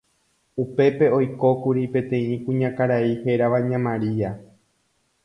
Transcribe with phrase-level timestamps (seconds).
[0.61, 4.31] Upépe oikókuri peteĩ kuñakarai hérava ña María.